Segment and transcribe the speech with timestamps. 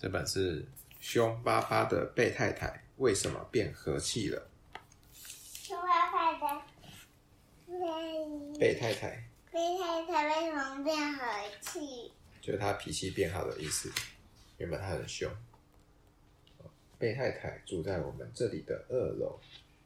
[0.00, 0.64] 这本是
[1.00, 4.48] 凶巴巴的贝太太为什么变和气了？
[5.12, 6.62] 凶巴巴的
[8.60, 11.24] 贝太太，贝太太为什么变和
[11.60, 12.12] 气？
[12.40, 13.92] 就是她脾气变好的意思。
[14.58, 15.28] 原本她很凶。
[16.96, 19.40] 贝太太住在我们这里的二楼，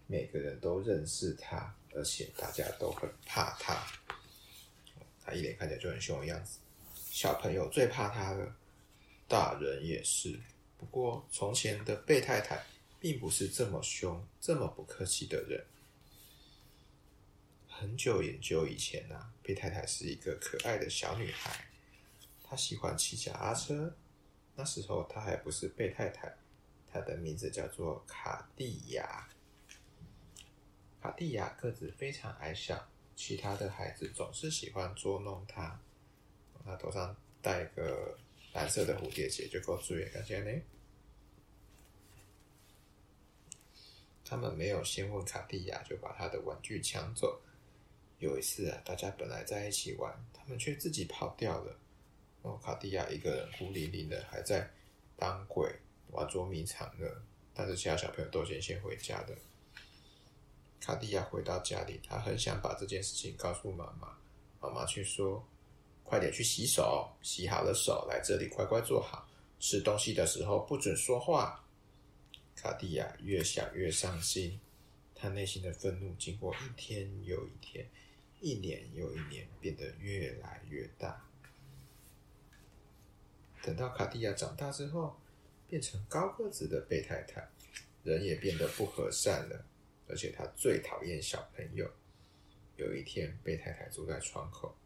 [0.07, 3.83] 每个人都认识她，而且大家都很怕她。
[5.25, 6.59] 她一脸看起来就很凶的样子，
[6.95, 8.55] 小朋友最怕她了，
[9.33, 10.39] 大人也是。
[10.77, 12.63] 不过从前的贝太太
[13.01, 15.65] 并不是这么凶、这么不客气的人。
[17.67, 21.65] 很久很久以前啊，贝太太是一个可爱的小女孩，
[22.45, 23.97] 她喜欢骑脚踏车。
[24.55, 26.37] 那时候她还不是贝太太。
[26.93, 29.31] 她的名字叫做卡地亚。
[31.01, 32.87] 卡地亚个子非常矮小，
[33.17, 35.81] 其他的孩子总是喜欢捉弄她。
[36.67, 38.19] 她头上戴个
[38.53, 40.63] 蓝色的蝴蝶结，就够注意看见呢。
[44.25, 47.41] 他们没有先问卡地亚，就把他的玩具抢走。
[48.19, 51.77] 有一次啊，大家本来在一起玩，他们却自己跑掉了。
[52.43, 54.71] 然后卡地亚一个人孤零零的，还在
[55.17, 55.75] 当鬼。
[56.11, 57.07] 玩捉迷藏呢，
[57.55, 59.35] 但是其他小朋友都先先回家的。
[60.79, 64.19] 卡地亚回到家里，他很想把这件事情告诉妈妈，
[64.61, 65.43] 妈妈却说
[66.05, 71.59] ：“快点去洗手，洗好了手来这里乖乖坐好，吃东西的时候不准说话。”
[72.55, 74.61] 卡地亚越想越伤心，
[75.15, 77.89] 他内心的愤怒经过一天又一天，
[78.41, 81.27] 一年又一年，变得越来越大。
[83.63, 85.17] 等到卡地亚长大之后，
[85.67, 87.49] 变成高个子的贝太太，
[88.05, 89.65] 人也变得不和善了，
[90.09, 91.91] 而且她最讨厌小朋友。
[92.77, 94.77] 有一天，贝太太坐在窗口，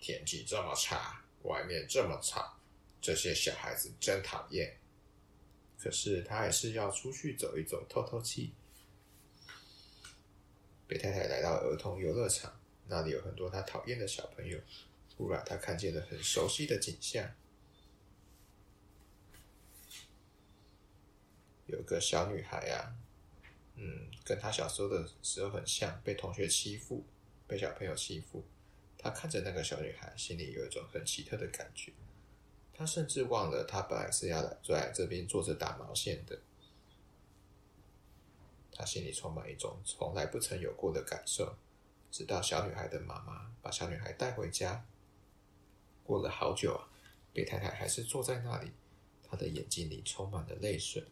[0.00, 2.58] 天气这么差，外面这么吵，
[3.00, 4.76] 这些小孩子真讨厌。
[5.78, 8.52] 可是他还是要出去走一走，透透气。
[10.86, 14.58] 贝太太来到儿童游乐场，那里有很多她讨厌的小朋友。
[15.16, 17.30] 忽然，她看见了很熟悉的景象。
[21.66, 22.92] 有个小女孩呀，
[23.76, 27.06] 嗯，跟她小时候的时候很像，被同学欺负，
[27.46, 28.44] 被小朋友欺负。
[29.02, 31.90] 他看着那个小女孩，心里有一种很奇特的感觉。
[32.74, 36.38] 他甚至忘了，她本来是要来坐在这边坐着打毛线的。
[38.72, 41.56] 他心里充满一种从来不曾有过的感受。
[42.10, 44.84] 直到小女孩的妈妈把小女孩带回家，
[46.04, 46.88] 过了好久啊，
[47.32, 48.70] 贝太太还是坐在那里，
[49.22, 51.04] 她的眼睛里充满了泪水。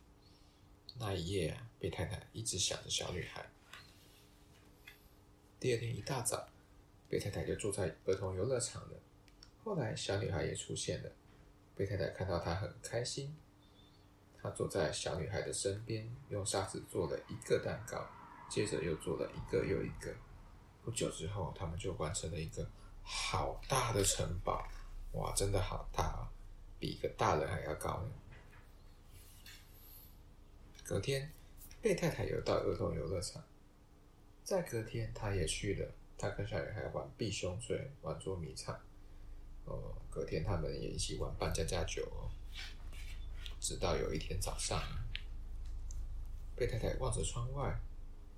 [0.98, 3.48] 那一夜啊，贝太太一直想着小女孩。
[5.60, 6.48] 第二天一大早，
[7.08, 8.98] 贝太太就坐在儿童游乐场了。
[9.64, 11.10] 后来，小女孩也出现了。
[11.74, 13.36] 贝太太看到她很开心，
[14.40, 18.06] 她坐在小女孩的身边，用沙子做了一个蛋糕，
[18.48, 20.14] 接着又做了一个又一个。
[20.84, 22.68] 不久之后，他们就完成了一个
[23.02, 24.66] 好大的城堡。
[25.12, 26.28] 哇，真的好大啊，
[26.78, 28.10] 比一个大人还要高呢。
[30.84, 31.30] 隔天，
[31.82, 33.42] 贝太太又到儿童游乐场。
[34.44, 35.90] 在隔天，她也去了。
[36.18, 38.78] 他跟小女孩玩避凶罪，玩捉迷藏。
[39.64, 42.02] 哦，隔天他们也一起玩扮家家酒。
[43.60, 44.82] 直到有一天早上，
[46.56, 47.78] 贝太太望着窗外，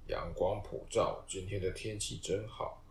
[0.08, 2.82] 阳光普照，今天的天气真好。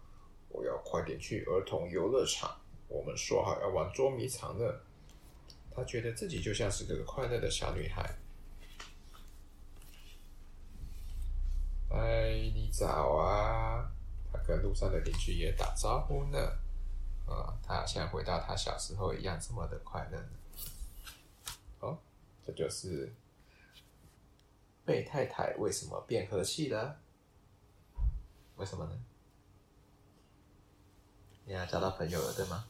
[0.47, 2.59] 我要快点去儿童游乐场。
[2.87, 4.65] 我们说好要玩捉迷藏呢。
[5.71, 8.17] 她觉得自己就像是个快乐的小女孩。
[11.89, 13.38] 嗨，你早啊！
[14.49, 16.39] 跟路上的邻居也打招呼呢。
[17.27, 20.29] 啊，他像回到他小时候一样，这么的快乐呢。
[21.81, 21.99] 哦，
[22.43, 23.13] 这就是
[24.83, 26.99] 贝太太为什么变和气了？
[28.55, 28.99] 为什么呢？
[31.45, 32.65] 你要交到朋友了，对吗？